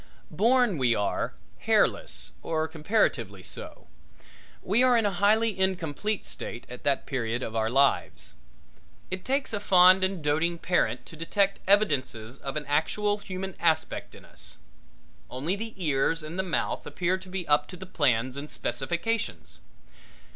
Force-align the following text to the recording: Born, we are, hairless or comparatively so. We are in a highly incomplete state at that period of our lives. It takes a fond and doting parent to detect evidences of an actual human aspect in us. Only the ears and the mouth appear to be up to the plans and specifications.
Born, 0.31 0.79
we 0.79 0.95
are, 0.95 1.35
hairless 1.59 2.31
or 2.41 2.67
comparatively 2.67 3.43
so. 3.43 3.85
We 4.63 4.81
are 4.81 4.97
in 4.97 5.05
a 5.05 5.11
highly 5.13 5.55
incomplete 5.59 6.25
state 6.25 6.65
at 6.71 6.81
that 6.83 7.05
period 7.05 7.43
of 7.43 7.55
our 7.55 7.69
lives. 7.69 8.33
It 9.11 9.23
takes 9.23 9.53
a 9.53 9.59
fond 9.59 10.03
and 10.03 10.23
doting 10.23 10.57
parent 10.57 11.05
to 11.05 11.15
detect 11.15 11.59
evidences 11.67 12.39
of 12.39 12.57
an 12.57 12.65
actual 12.65 13.19
human 13.19 13.53
aspect 13.59 14.15
in 14.15 14.25
us. 14.25 14.57
Only 15.29 15.55
the 15.55 15.75
ears 15.77 16.23
and 16.23 16.39
the 16.39 16.41
mouth 16.41 16.87
appear 16.87 17.19
to 17.19 17.29
be 17.29 17.47
up 17.47 17.67
to 17.67 17.77
the 17.77 17.85
plans 17.85 18.37
and 18.37 18.49
specifications. 18.49 19.59